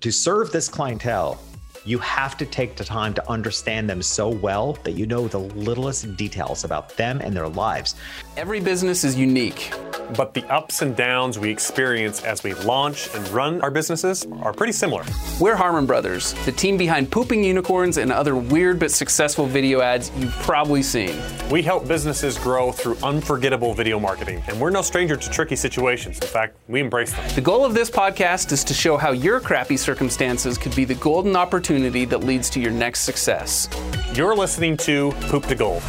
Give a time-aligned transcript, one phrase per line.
[0.00, 1.38] To serve this clientele,
[1.84, 5.38] you have to take the time to understand them so well that you know the
[5.38, 7.94] littlest details about them and their lives.
[8.36, 9.72] Every business is unique.
[10.16, 14.52] But the ups and downs we experience as we launch and run our businesses are
[14.52, 15.04] pretty similar.
[15.40, 20.10] We're Harmon Brothers, the team behind Pooping Unicorns and other weird but successful video ads
[20.18, 21.16] you've probably seen.
[21.48, 26.18] We help businesses grow through unforgettable video marketing, and we're no stranger to tricky situations.
[26.18, 27.24] In fact, we embrace them.
[27.36, 30.96] The goal of this podcast is to show how your crappy circumstances could be the
[30.96, 33.68] golden opportunity that leads to your next success.
[34.12, 35.84] You're listening to Poop to Gold.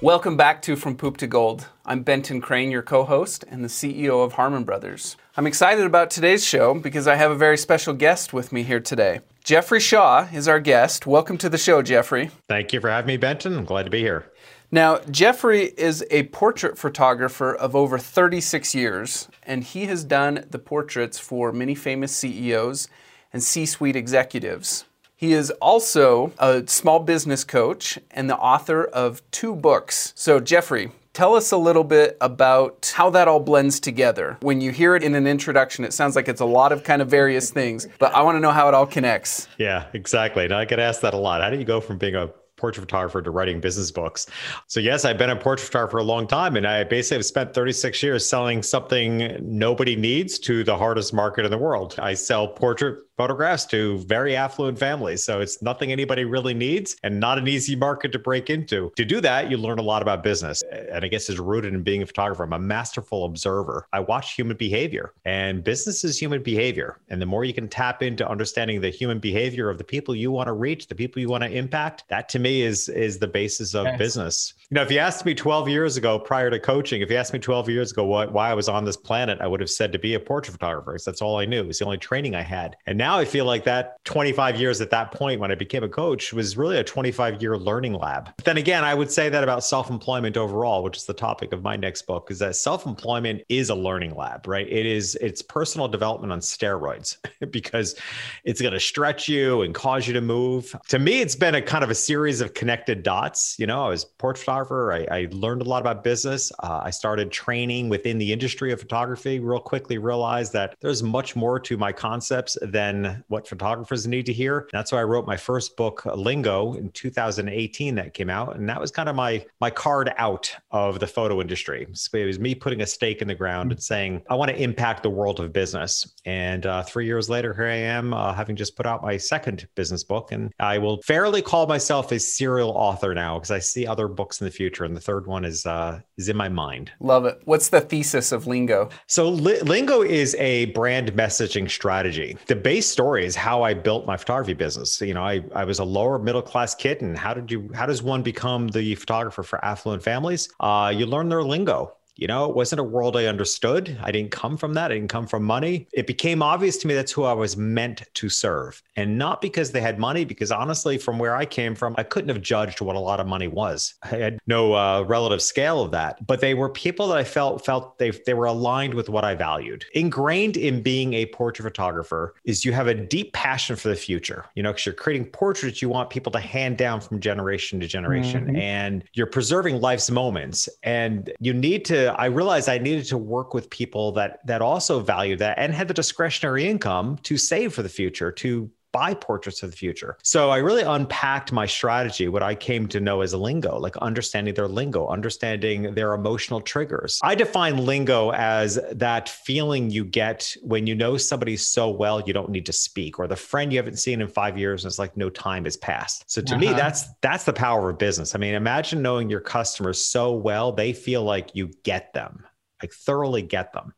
[0.00, 1.66] Welcome back to From Poop to Gold.
[1.84, 5.16] I'm Benton Crane, your co host and the CEO of Harmon Brothers.
[5.36, 8.78] I'm excited about today's show because I have a very special guest with me here
[8.78, 9.18] today.
[9.42, 11.04] Jeffrey Shaw is our guest.
[11.04, 12.30] Welcome to the show, Jeffrey.
[12.48, 13.58] Thank you for having me, Benton.
[13.58, 14.30] I'm glad to be here.
[14.70, 20.60] Now, Jeffrey is a portrait photographer of over 36 years, and he has done the
[20.60, 22.86] portraits for many famous CEOs
[23.34, 24.86] and C suite executives.
[25.14, 30.14] He is also a small business coach and the author of two books.
[30.16, 34.36] So, Jeffrey, Tell us a little bit about how that all blends together.
[34.40, 37.00] When you hear it in an introduction, it sounds like it's a lot of kind
[37.00, 39.46] of various things, but I want to know how it all connects.
[39.56, 40.44] Yeah, exactly.
[40.44, 41.40] And I get asked that a lot.
[41.40, 44.26] How do you go from being a portrait photographer to writing business books.
[44.68, 47.26] So yes, I've been a portrait photographer for a long time, and I basically have
[47.26, 51.94] spent 36 years selling something nobody needs to the hardest market in the world.
[51.98, 55.24] I sell portrait photographs to very affluent families.
[55.24, 58.92] So it's nothing anybody really needs and not an easy market to break into.
[58.96, 60.62] To do that, you learn a lot about business.
[60.70, 62.44] And I guess it's rooted in being a photographer.
[62.44, 63.86] I'm a masterful observer.
[63.92, 67.00] I watch human behavior and business is human behavior.
[67.08, 70.30] And the more you can tap into understanding the human behavior of the people you
[70.30, 73.26] want to reach, the people you want to impact, that to me is is the
[73.26, 73.98] basis of yes.
[73.98, 74.54] business.
[74.70, 77.32] You know, if you asked me 12 years ago prior to coaching, if you asked
[77.32, 79.92] me 12 years ago what, why I was on this planet, I would have said
[79.92, 80.96] to be a portrait photographer.
[81.04, 81.60] That's all I knew.
[81.60, 82.76] It was the only training I had.
[82.86, 85.88] And now I feel like that 25 years at that point when I became a
[85.88, 88.30] coach was really a 25 year learning lab.
[88.36, 91.52] But then again, I would say that about self employment overall, which is the topic
[91.52, 94.66] of my next book, is that self employment is a learning lab, right?
[94.68, 97.16] It is, it's personal development on steroids
[97.50, 97.96] because
[98.44, 100.74] it's going to stretch you and cause you to move.
[100.88, 103.56] To me, it's been a kind of a series of connected dots.
[103.58, 106.52] You know, I was portrait photographer, I, I learned a lot about business.
[106.60, 111.34] Uh, I started training within the industry of photography, real quickly realized that there's much
[111.34, 112.93] more to my concepts than
[113.28, 114.68] what photographers need to hear.
[114.72, 118.56] That's why I wrote my first book, Lingo, in 2018 that came out.
[118.56, 121.86] And that was kind of my my card out of the photo industry.
[121.92, 124.62] So it was me putting a stake in the ground and saying, I want to
[124.62, 126.14] impact the world of business.
[126.24, 129.66] And uh, three years later, here I am, uh, having just put out my second
[129.74, 130.32] business book.
[130.32, 134.40] And I will fairly call myself a serial author now because I see other books
[134.40, 134.84] in the future.
[134.84, 136.90] And the third one is uh, is in my mind.
[137.00, 137.40] Love it.
[137.44, 138.88] What's the thesis of Lingo?
[139.06, 142.36] So Li- Lingo is a brand messaging strategy.
[142.46, 145.00] The base story is how I built my photography business.
[145.00, 147.86] You know, I, I was a lower middle class kid, and how did you how
[147.86, 150.48] does one become the photographer for affluent families?
[150.60, 153.98] Uh, you learn their lingo you know, it wasn't a world I understood.
[154.02, 154.90] I didn't come from that.
[154.90, 155.88] I didn't come from money.
[155.92, 158.82] It became obvious to me that's who I was meant to serve.
[158.96, 162.28] And not because they had money, because honestly, from where I came from, I couldn't
[162.28, 163.94] have judged what a lot of money was.
[164.02, 166.24] I had no uh, relative scale of that.
[166.26, 169.34] But they were people that I felt felt they, they were aligned with what I
[169.34, 169.84] valued.
[169.94, 174.46] Ingrained in being a portrait photographer is you have a deep passion for the future.
[174.54, 177.86] You know, because you're creating portraits you want people to hand down from generation to
[177.86, 178.46] generation.
[178.46, 178.56] Mm-hmm.
[178.56, 180.68] And you're preserving life's moments.
[180.82, 185.00] And you need to I realized I needed to work with people that that also
[185.00, 189.64] value that and had the discretionary income to save for the future, to buy portraits
[189.64, 190.16] of the future.
[190.22, 194.54] So I really unpacked my strategy, what I came to know as lingo, like understanding
[194.54, 197.18] their lingo, understanding their emotional triggers.
[197.20, 202.32] I define lingo as that feeling you get when you know somebody so well you
[202.32, 204.98] don't need to speak, or the friend you haven't seen in five years and it's
[205.00, 206.30] like no time has passed.
[206.30, 206.60] So to uh-huh.
[206.60, 208.36] me, that's that's the power of business.
[208.36, 212.46] I mean, imagine knowing your customers so well they feel like you get them,
[212.80, 213.92] like thoroughly get them.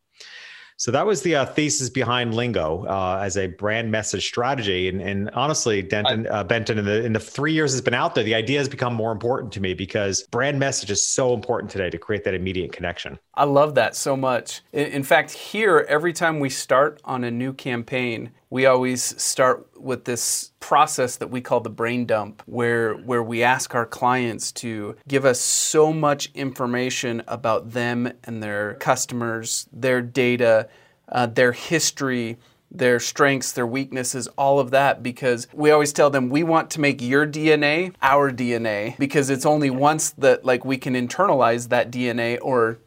[0.78, 4.88] So that was the uh, thesis behind Lingo uh, as a brand message strategy.
[4.88, 8.14] And, and honestly, Denton, uh, Benton, in the in the three years it's been out
[8.14, 11.70] there, the idea has become more important to me because brand message is so important
[11.70, 13.19] today to create that immediate connection.
[13.37, 14.62] I love that so much.
[14.73, 20.06] In, fact, here every time we start on a new campaign, we always start with
[20.06, 24.97] this process that we call the brain dump where where we ask our clients to
[25.06, 30.69] give us so much information about them and their customers, their data,
[31.11, 32.39] uh, their history,
[32.71, 36.81] their strengths, their weaknesses, all of that, because we always tell them we want to
[36.81, 41.91] make your DNA our DNA because it's only once that like we can internalize that
[41.91, 42.79] DNA or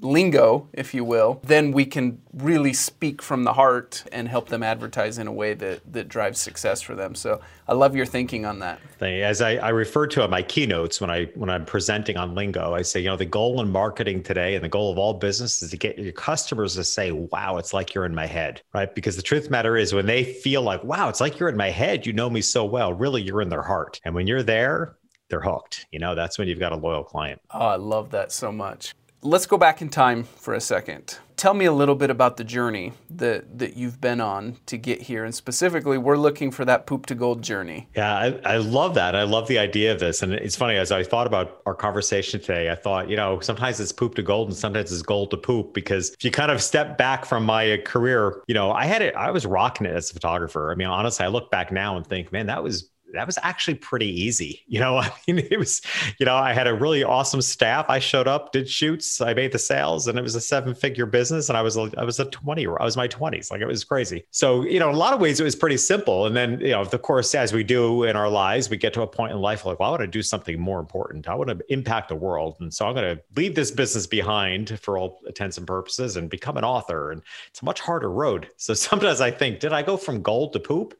[0.00, 4.62] lingo, if you will, then we can really speak from the heart and help them
[4.62, 7.14] advertise in a way that, that drives success for them.
[7.14, 8.80] So I love your thinking on that.
[9.00, 12.74] As I, I refer to in my keynotes when I when I'm presenting on lingo,
[12.74, 15.62] I say, you know, the goal in marketing today and the goal of all business
[15.62, 18.94] is to get your customers to say, wow, it's like you're in my head, right?
[18.94, 21.70] Because the truth matter is when they feel like, wow, it's like you're in my
[21.70, 24.00] head, you know me so well, really you're in their heart.
[24.04, 24.96] And when you're there,
[25.28, 25.86] they're hooked.
[25.90, 27.40] You know, that's when you've got a loyal client.
[27.50, 28.94] Oh, I love that so much.
[29.26, 31.18] Let's go back in time for a second.
[31.36, 35.00] Tell me a little bit about the journey that, that you've been on to get
[35.00, 35.24] here.
[35.24, 37.88] And specifically, we're looking for that poop to gold journey.
[37.96, 39.16] Yeah, I, I love that.
[39.16, 40.22] I love the idea of this.
[40.22, 43.80] And it's funny, as I thought about our conversation today, I thought, you know, sometimes
[43.80, 45.72] it's poop to gold and sometimes it's gold to poop.
[45.72, 49.14] Because if you kind of step back from my career, you know, I had it,
[49.16, 50.70] I was rocking it as a photographer.
[50.70, 53.74] I mean, honestly, I look back now and think, man, that was that was actually
[53.74, 54.62] pretty easy.
[54.74, 55.82] You know, I mean, it was,
[56.18, 57.86] you know, I had a really awesome staff.
[57.88, 61.06] I showed up, did shoots, I made the sales, and it was a seven figure
[61.06, 61.48] business.
[61.48, 63.52] And I was, I was a 20, I was my 20s.
[63.52, 64.24] Like it was crazy.
[64.32, 66.26] So, you know, a lot of ways, it was pretty simple.
[66.26, 69.02] And then, you know, of course, as we do in our lives, we get to
[69.02, 71.28] a point in life like, well, I want to do something more important.
[71.28, 72.56] I want to impact the world.
[72.58, 76.28] And so I'm going to leave this business behind for all intents and purposes and
[76.28, 77.12] become an author.
[77.12, 78.48] And it's a much harder road.
[78.56, 80.94] So sometimes I think, did I go from gold to poop?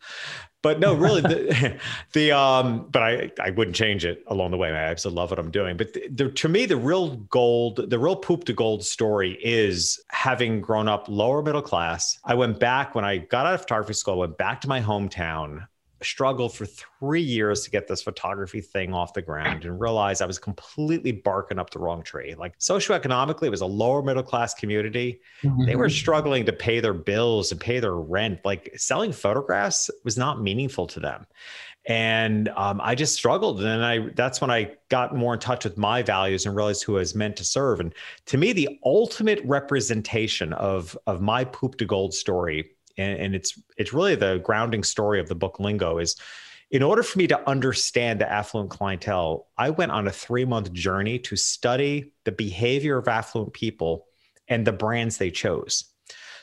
[0.65, 1.79] But no, really, the,
[2.15, 4.71] the um, but I I wouldn't change it along the way.
[4.71, 5.77] I absolutely love what I'm doing.
[5.77, 10.03] But the, the, to me, the real gold, the real poop to gold story is
[10.09, 12.19] having grown up lower middle class.
[12.25, 14.15] I went back when I got out of photography school.
[14.15, 15.69] I went back to my hometown
[16.05, 20.27] struggled for three years to get this photography thing off the ground and realized I
[20.27, 22.35] was completely barking up the wrong tree.
[22.35, 25.21] Like socioeconomically, it was a lower middle class community.
[25.43, 25.65] Mm-hmm.
[25.67, 28.41] They were struggling to pay their bills and pay their rent.
[28.45, 31.27] Like selling photographs was not meaningful to them.
[31.87, 33.63] And um, I just struggled.
[33.63, 36.97] And I that's when I got more in touch with my values and realized who
[36.97, 37.81] I was meant to serve.
[37.81, 37.93] And
[38.27, 43.61] to me, the ultimate representation of, of my poop to gold story and, and it's
[43.77, 46.17] it's really the grounding story of the book Lingo is
[46.71, 50.73] in order for me to understand the affluent clientele, I went on a three month
[50.73, 54.07] journey to study the behavior of affluent people
[54.49, 55.85] and the brands they chose.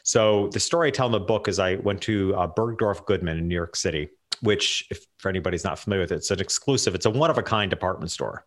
[0.04, 3.38] So the story I tell in the book is I went to uh, Bergdorf Goodman
[3.38, 4.10] in New York City,
[4.42, 7.38] which, if for anybody's not familiar with it, it's an exclusive, it's a one of
[7.38, 8.46] a kind department store,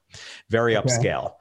[0.51, 0.89] very okay.
[0.89, 1.35] upscale.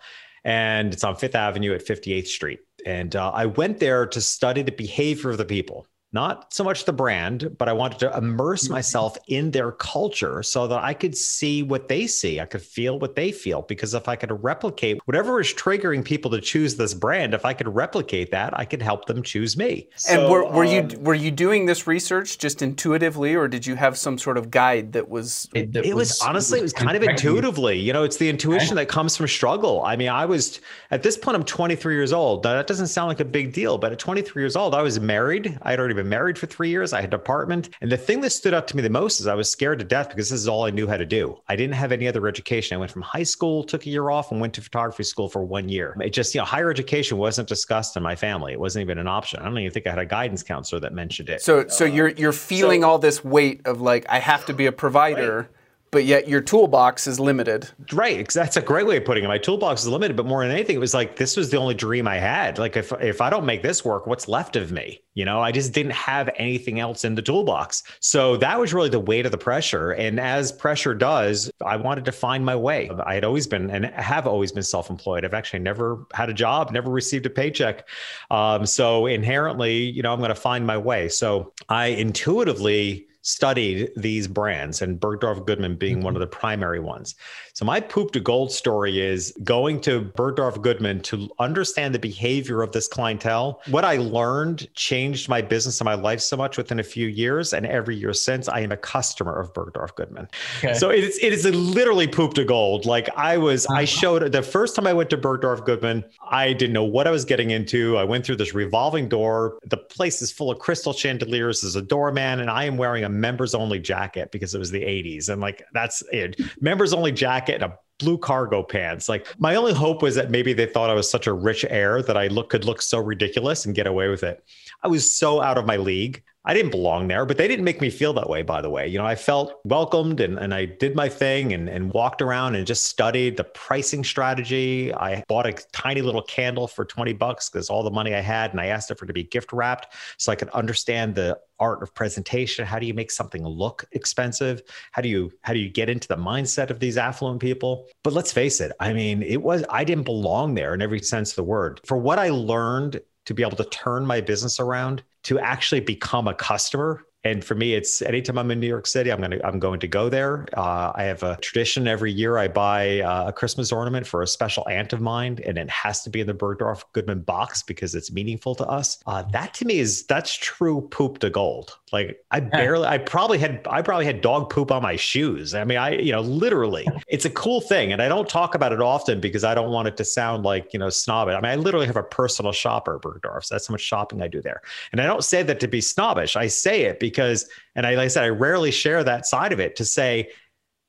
[0.44, 2.60] And it's on Fifth Avenue at 58th Street.
[2.86, 6.86] And uh, I went there to study the behavior of the people not so much
[6.86, 8.74] the brand, but I wanted to immerse mm-hmm.
[8.74, 12.40] myself in their culture so that I could see what they see.
[12.40, 13.64] I could feel what they feel.
[13.64, 17.54] Because if I could replicate whatever is triggering people to choose this brand, if I
[17.54, 19.88] could replicate that, I could help them choose me.
[19.96, 23.66] So, and were, were um, you were you doing this research just intuitively, or did
[23.66, 25.50] you have some sort of guide that was?
[25.54, 27.80] It, that it was, was, honestly, it was kind of intuitively.
[27.80, 29.84] You know, it's the intuition that comes from struggle.
[29.84, 30.62] I mean, I was
[30.92, 32.44] at this point, I'm 23 years old.
[32.44, 35.00] Now, that doesn't sound like a big deal, but at 23 years old, I was
[35.00, 35.58] married.
[35.62, 36.94] I had already been been married for three years.
[36.94, 37.70] I had an apartment.
[37.82, 39.86] And the thing that stood out to me the most is I was scared to
[39.86, 41.38] death because this is all I knew how to do.
[41.48, 42.76] I didn't have any other education.
[42.76, 45.44] I went from high school, took a year off, and went to photography school for
[45.44, 45.96] one year.
[46.02, 48.54] It just, you know, higher education wasn't discussed in my family.
[48.54, 49.40] It wasn't even an option.
[49.40, 51.42] I don't even think I had a guidance counselor that mentioned it.
[51.42, 54.66] So, so you're you're feeling so, all this weight of like I have to be
[54.66, 55.38] a provider.
[55.38, 55.50] Right
[55.94, 57.70] but yet your toolbox is limited.
[57.94, 58.28] Right.
[58.34, 59.28] That's a great way of putting it.
[59.28, 61.76] My toolbox is limited, but more than anything, it was like this was the only
[61.76, 62.58] dream I had.
[62.58, 65.00] Like if if I don't make this work, what's left of me?
[65.14, 67.84] You know, I just didn't have anything else in the toolbox.
[68.00, 69.92] So that was really the weight of the pressure.
[69.92, 72.90] And as pressure does, I wanted to find my way.
[73.06, 75.24] I had always been and have always been self-employed.
[75.24, 77.88] I've actually never had a job, never received a paycheck.
[78.32, 81.10] Um, so inherently, you know, I'm going to find my way.
[81.10, 86.06] So I intuitively studied these brands and Bergdorf Goodman being mm-hmm.
[86.06, 87.16] one of the primary ones.
[87.54, 92.62] So my poop to gold story is going to Bergdorf Goodman to understand the behavior
[92.62, 93.62] of this clientele.
[93.70, 97.54] What I learned changed my business and my life so much within a few years.
[97.54, 100.28] And every year since, I am a customer of Bergdorf Goodman.
[100.58, 100.74] Okay.
[100.74, 102.86] So it is, it is literally poop to gold.
[102.86, 103.80] Like I was, uh-huh.
[103.80, 107.12] I showed the first time I went to Bergdorf Goodman, I didn't know what I
[107.12, 107.98] was getting into.
[107.98, 109.60] I went through this revolving door.
[109.66, 111.62] The place is full of crystal chandeliers.
[111.62, 114.82] There's a doorman, and I am wearing a members only jacket because it was the
[114.82, 115.30] 80s.
[115.30, 116.40] And like that's it.
[116.62, 119.08] Members only jacket and a blue cargo pants.
[119.08, 122.02] Like my only hope was that maybe they thought I was such a rich heir
[122.04, 124.44] that I look could look so ridiculous and get away with it.
[124.84, 126.24] I was so out of my league.
[126.46, 128.86] I didn't belong there, but they didn't make me feel that way, by the way.
[128.86, 132.56] You know, I felt welcomed and, and I did my thing and, and walked around
[132.56, 134.94] and just studied the pricing strategy.
[134.94, 138.52] I bought a tiny little candle for 20 bucks because all the money I had,
[138.52, 141.40] and I asked it for it to be gift wrapped so I could understand the
[141.60, 142.66] art of presentation.
[142.66, 144.64] How do you make something look expensive?
[144.92, 147.88] How do you how do you get into the mindset of these affluent people?
[148.04, 151.30] But let's face it, I mean, it was I didn't belong there in every sense
[151.30, 151.80] of the word.
[151.86, 156.28] For what I learned to be able to turn my business around to actually become
[156.28, 159.46] a customer and for me it's anytime i'm in new york city i'm going to
[159.46, 163.28] i'm going to go there uh, i have a tradition every year i buy uh,
[163.28, 166.28] a christmas ornament for a special aunt of mine and it has to be in
[166.28, 170.36] the bergdorf goodman box because it's meaningful to us uh, that to me is that's
[170.36, 174.72] true poop to gold like I barely, I probably had, I probably had dog poop
[174.72, 175.54] on my shoes.
[175.54, 178.74] I mean, I, you know, literally, it's a cool thing, and I don't talk about
[178.74, 181.36] it often because I don't want it to sound like you know snobbish.
[181.36, 183.44] I mean, I literally have a personal shopper, Bergdorf.
[183.44, 185.82] So that's how much shopping I do there, and I don't say that to be
[185.82, 186.36] snobbish.
[186.36, 189.60] I say it because, and I, like I said, I rarely share that side of
[189.60, 190.30] it to say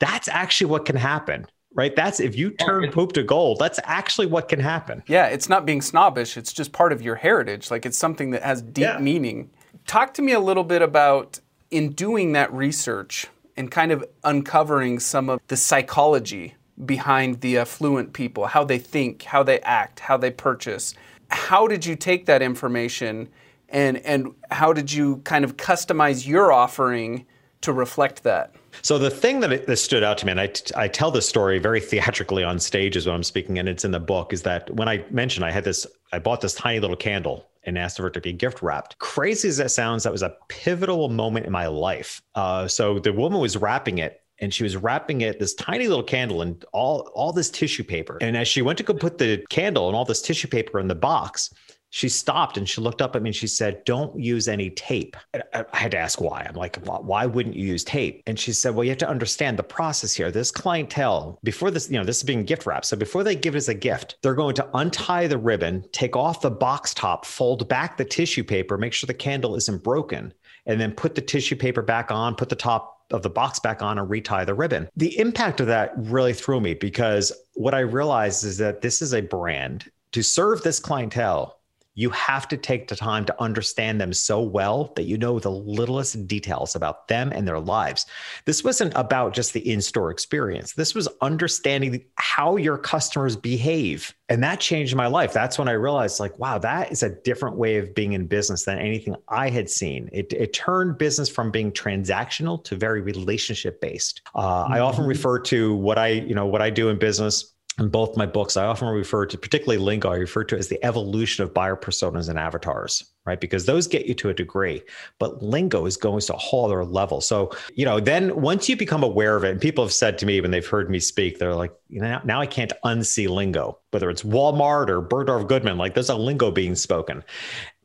[0.00, 1.94] that's actually what can happen right?
[1.94, 5.02] That's if you turn poop to gold, that's actually what can happen.
[5.06, 7.70] Yeah, it's not being snobbish, it's just part of your heritage.
[7.70, 8.98] Like it's something that has deep yeah.
[8.98, 9.50] meaning.
[9.86, 11.40] Talk to me a little bit about
[11.70, 13.26] in doing that research
[13.56, 16.54] and kind of uncovering some of the psychology
[16.84, 20.94] behind the affluent people, how they think, how they act, how they purchase.
[21.28, 23.28] How did you take that information
[23.74, 27.26] and and how did you kind of customize your offering
[27.60, 28.54] to reflect that?
[28.82, 31.58] So the thing that, that stood out to me, and I, I tell this story
[31.58, 34.88] very theatrically on stages when I'm speaking, and it's in the book, is that when
[34.88, 38.14] I mentioned I had this, I bought this tiny little candle and asked for it
[38.14, 38.98] to be gift wrapped.
[38.98, 42.20] Crazy as that sounds, that was a pivotal moment in my life.
[42.34, 46.02] Uh, so the woman was wrapping it and she was wrapping it this tiny little
[46.02, 49.44] candle in all all this tissue paper and as she went to go put the
[49.48, 51.54] candle and all this tissue paper in the box
[51.94, 55.16] she stopped and she looked up at me and she said, Don't use any tape.
[55.32, 56.44] I had to ask why.
[56.44, 58.20] I'm like, Why wouldn't you use tape?
[58.26, 60.32] And she said, Well, you have to understand the process here.
[60.32, 62.86] This clientele, before this, you know, this is being gift wrapped.
[62.86, 66.16] So before they give it as a gift, they're going to untie the ribbon, take
[66.16, 70.34] off the box top, fold back the tissue paper, make sure the candle isn't broken,
[70.66, 73.82] and then put the tissue paper back on, put the top of the box back
[73.82, 74.88] on and retie the ribbon.
[74.96, 79.14] The impact of that really threw me because what I realized is that this is
[79.14, 81.60] a brand to serve this clientele
[81.94, 85.50] you have to take the time to understand them so well that you know the
[85.50, 88.06] littlest details about them and their lives.
[88.44, 94.14] This wasn't about just the in store experience, this was understanding how your customers behave.
[94.30, 95.34] And that changed my life.
[95.34, 98.64] That's when I realized, like, wow, that is a different way of being in business
[98.64, 100.08] than anything I had seen.
[100.14, 104.22] It, it turned business from being transactional to very relationship based.
[104.34, 104.72] Uh, mm-hmm.
[104.72, 105.10] I often mm-hmm.
[105.10, 108.56] refer to what I, you know, what I do in business in both my books,
[108.56, 112.28] I often refer to, particularly lingo, I refer to as the evolution of buyer personas
[112.28, 113.40] and avatars, right?
[113.40, 114.82] Because those get you to a degree,
[115.18, 117.20] but lingo is going to a whole other level.
[117.20, 120.26] So, you know, then once you become aware of it, and people have said to
[120.26, 123.78] me when they've heard me speak, they're like, you know, now I can't unsee lingo,
[123.90, 127.24] whether it's Walmart or Bergdorf Goodman, like there's a lingo being spoken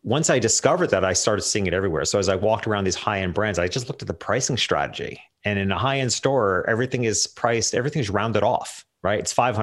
[0.03, 2.05] once I discovered that, I started seeing it everywhere.
[2.05, 4.55] So as I walked around these high end brands, I just looked at the pricing
[4.55, 5.21] strategy.
[5.43, 9.19] And in a high end store, everything is priced, everything's rounded off right?
[9.19, 9.57] It's $500,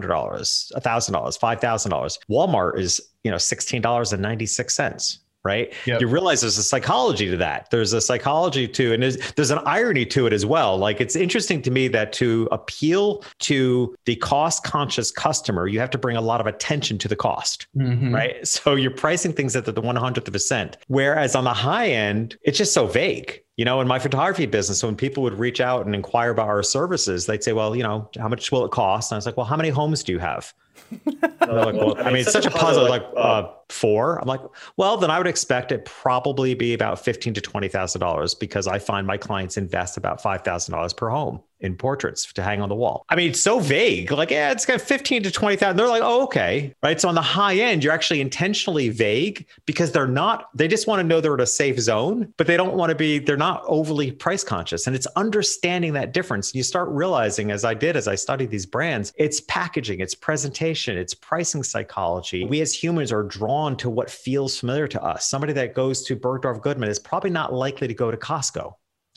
[0.75, 2.19] a $1,000, $5,000.
[2.31, 5.73] Walmart is, you know, $16.96 right?
[5.87, 6.01] Yep.
[6.01, 7.71] You realize there's a psychology to that.
[7.71, 10.77] There's a psychology to, and there's, there's an irony to it as well.
[10.77, 15.91] Like it's interesting to me that to appeal to the cost conscious customer, you have
[15.91, 18.13] to bring a lot of attention to the cost, mm-hmm.
[18.13, 18.47] right?
[18.47, 20.79] So you're pricing things at the, the 100th of a cent.
[20.89, 23.41] Whereas on the high end, it's just so vague.
[23.57, 26.63] You know, in my photography business, when people would reach out and inquire about our
[26.63, 29.11] services, they'd say, well, you know, how much will it cost?
[29.11, 30.53] And I was like, well, how many homes do you have?
[31.07, 32.89] like, well, I mean, it's such a puzzle.
[32.89, 34.19] Like, uh, four.
[34.21, 34.41] I'm like,
[34.77, 38.67] well, then I would expect it probably be about fifteen to twenty thousand dollars because
[38.67, 42.61] I find my clients invest about five thousand dollars per home in portraits to hang
[42.61, 43.03] on the wall.
[43.09, 44.13] I mean, it's so vague.
[44.13, 45.77] Like, yeah, it's got fifteen to twenty thousand.
[45.79, 47.01] They're like, oh, okay, right.
[47.01, 50.49] So on the high end, you're actually intentionally vague because they're not.
[50.55, 52.97] They just want to know they're in a safe zone, but they don't want to
[52.97, 53.19] be.
[53.19, 56.55] They're not overly price conscious, and it's understanding that difference.
[56.55, 60.97] You start realizing, as I did, as I studied these brands, it's packaging, it's presentation,
[60.97, 62.45] it's pricing psychology.
[62.45, 65.29] We as humans are drawn drawn to what feels familiar to us.
[65.29, 68.73] Somebody that goes to Bergdorf Goodman is probably not likely to go to Costco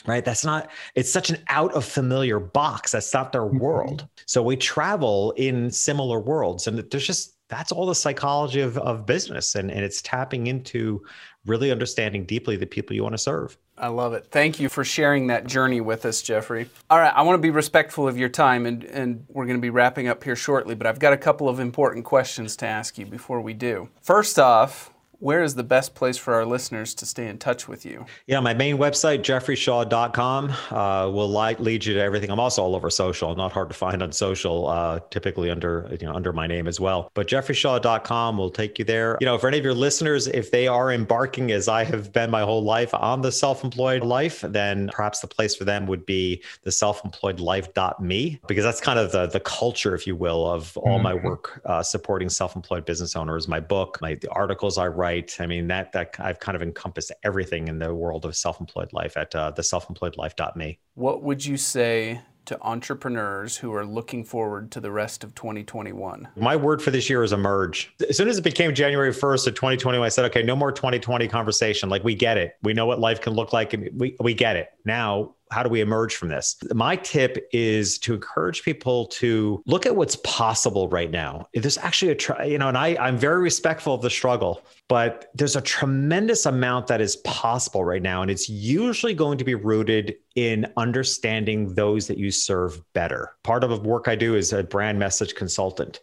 [0.06, 3.58] right that's not it's such an out of familiar box that's not their mm-hmm.
[3.58, 8.78] world so we travel in similar worlds and there's just that's all the psychology of,
[8.78, 11.02] of business and, and it's tapping into
[11.46, 14.28] really understanding deeply the people you want to serve i love it.
[14.32, 16.70] Thank you for sharing that journey with us jeffrey.
[16.90, 19.62] All right i want to be respectful of your time and, and we're going to
[19.62, 22.98] be wrapping up here shortly but i've got a couple of important questions to ask
[22.98, 23.90] you before we do.
[24.02, 27.86] First off where is the best place for our listeners to stay in touch with
[27.86, 28.06] you?
[28.26, 32.32] Yeah, my main website, jeffreyshaw.com, uh, will lead you to everything.
[32.32, 36.08] I'm also all over social, not hard to find on social, uh, typically under you
[36.08, 37.12] know under my name as well.
[37.14, 39.18] But jeffreyshaw.com will take you there.
[39.20, 42.32] You know, for any of your listeners, if they are embarking, as I have been
[42.32, 46.42] my whole life, on the self-employed life, then perhaps the place for them would be
[46.64, 51.04] the self-employedlife.me, because that's kind of the the culture, if you will, of all mm-hmm.
[51.04, 53.48] my work uh, supporting self-employed business owners.
[53.48, 55.38] My book, my the articles I write right.
[55.40, 59.18] I mean, that that I've kind of encompassed everything in the world of self-employed life
[59.18, 60.80] at uh, the self-employedlife.me.
[60.96, 66.28] What would you say to entrepreneurs who are looking forward to the rest of 2021?
[66.36, 67.94] My word for this year is emerge.
[68.10, 71.28] As soon as it became January 1st of 2021, I said, okay, no more 2020
[71.28, 71.90] conversation.
[71.90, 72.56] Like we get it.
[72.64, 74.70] We know what life can look like and we, we get it.
[74.86, 76.58] Now how do we emerge from this?
[76.74, 81.48] My tip is to encourage people to look at what's possible right now.
[81.54, 85.30] There's actually a, tr- you know, and I, I'm very respectful of the struggle, but
[85.34, 88.22] there's a tremendous amount that is possible right now.
[88.22, 93.36] And it's usually going to be rooted in understanding those that you serve better.
[93.44, 96.00] Part of the work I do is a brand message consultant,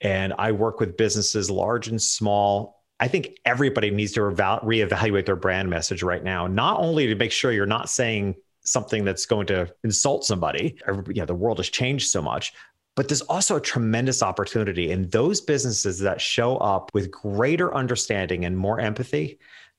[0.00, 5.36] and I work with businesses large and small I think everybody needs to reevaluate their
[5.36, 9.46] brand message right now, not only to make sure you're not saying something that's going
[9.46, 10.76] to insult somebody.
[11.06, 12.52] You know, the world has changed so much.
[12.96, 18.44] But there's also a tremendous opportunity in those businesses that show up with greater understanding
[18.44, 19.38] and more empathy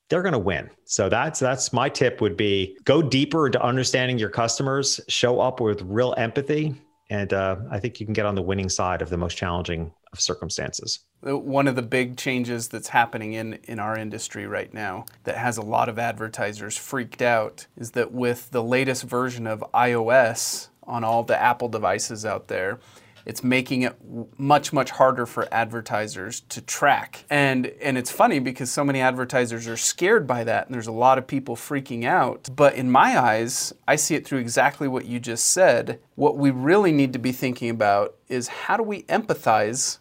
[0.09, 0.69] they're going to win.
[0.85, 5.61] So that's that's my tip would be go deeper into understanding your customers, show up
[5.61, 6.75] with real empathy,
[7.09, 9.93] and uh, I think you can get on the winning side of the most challenging
[10.11, 10.99] of circumstances.
[11.21, 15.57] One of the big changes that's happening in, in our industry right now that has
[15.57, 21.03] a lot of advertisers freaked out is that with the latest version of iOS on
[21.03, 22.79] all the Apple devices out there,
[23.25, 23.95] it's making it
[24.39, 27.25] much much harder for advertisers to track.
[27.29, 30.91] And and it's funny because so many advertisers are scared by that and there's a
[30.91, 32.49] lot of people freaking out.
[32.55, 35.99] But in my eyes i see it through exactly what you just said.
[36.15, 39.98] What we really need to be thinking about is how do we empathize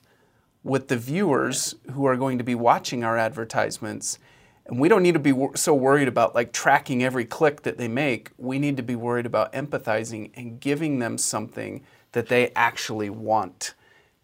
[0.69, 4.19] with the viewers who are going to be watching our advertisements
[4.67, 7.89] and we don't need to be so worried about like tracking every click that they
[7.89, 11.83] make we need to be worried about empathizing and giving them something
[12.13, 13.75] that they actually want.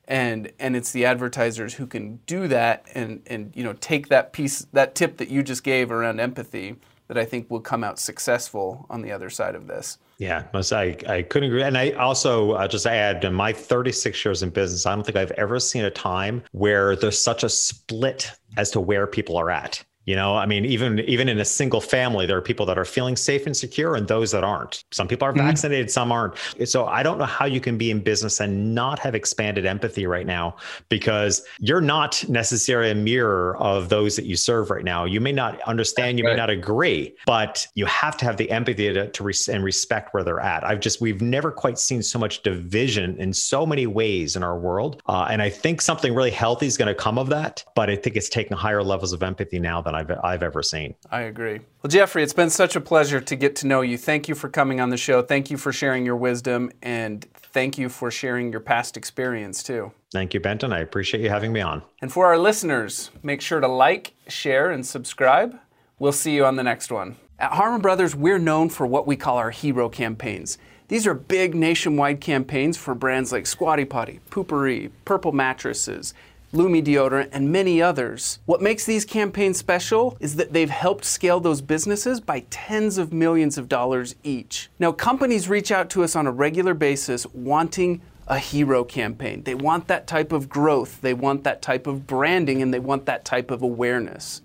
[0.06, 4.32] And, and it's the advertisers who can do that and, and you know take that
[4.34, 6.76] piece that tip that you just gave around empathy
[7.08, 9.98] that I think will come out successful on the other side of this.
[10.18, 11.62] Yeah, I, I couldn't agree.
[11.62, 15.16] And I also uh, just add in my 36 years in business, I don't think
[15.16, 19.50] I've ever seen a time where there's such a split as to where people are
[19.50, 19.85] at.
[20.07, 22.85] You know, I mean, even even in a single family, there are people that are
[22.85, 24.85] feeling safe and secure, and those that aren't.
[24.93, 25.47] Some people are mm-hmm.
[25.47, 26.35] vaccinated, some aren't.
[26.67, 30.07] So I don't know how you can be in business and not have expanded empathy
[30.07, 30.57] right now,
[30.88, 35.05] because you're not necessarily a mirror of those that you serve right now.
[35.05, 36.33] You may not understand, you right.
[36.33, 40.12] may not agree, but you have to have the empathy to, to res- and respect
[40.12, 40.64] where they're at.
[40.64, 44.59] I've just we've never quite seen so much division in so many ways in our
[44.59, 47.64] world, uh, and I think something really healthy is going to come of that.
[47.75, 50.94] But I think it's taking higher levels of empathy now than I've, I've ever seen.
[51.11, 51.61] I agree.
[51.83, 53.96] Well, Jeffrey, it's been such a pleasure to get to know you.
[53.96, 55.22] Thank you for coming on the show.
[55.22, 59.92] Thank you for sharing your wisdom, and thank you for sharing your past experience too.
[60.12, 60.72] Thank you, Benton.
[60.72, 61.83] I appreciate you having me on.
[62.00, 65.59] And for our listeners, make sure to like, share, and subscribe.
[65.98, 67.16] We'll see you on the next one.
[67.38, 70.57] At Harmon Brothers, we're known for what we call our hero campaigns.
[70.88, 76.14] These are big nationwide campaigns for brands like Squatty Potty, Poo-Pourri, Purple Mattresses,
[76.55, 78.38] Lume deodorant, and many others.
[78.47, 83.12] What makes these campaigns special is that they've helped scale those businesses by tens of
[83.12, 84.71] millions of dollars each.
[84.79, 89.43] Now, companies reach out to us on a regular basis wanting a hero campaign.
[89.43, 93.07] They want that type of growth, they want that type of branding, and they want
[93.07, 94.40] that type of awareness.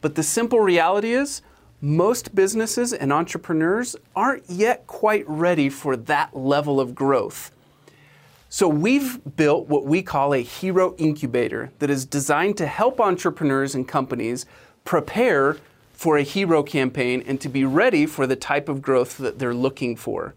[0.00, 1.42] But the simple reality is,
[1.80, 7.52] most businesses and entrepreneurs aren't yet quite ready for that level of growth.
[8.48, 13.74] So we've built what we call a hero incubator that is designed to help entrepreneurs
[13.74, 14.46] and companies
[14.84, 15.56] prepare
[15.92, 19.54] for a hero campaign and to be ready for the type of growth that they're
[19.54, 20.34] looking for.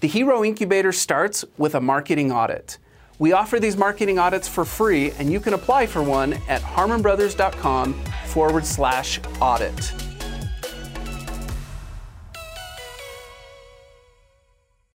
[0.00, 2.78] The Hero Incubator starts with a marketing audit.
[3.18, 7.94] We offer these marketing audits for free, and you can apply for one at harmonbrothers.com
[8.26, 10.09] forward slash audit.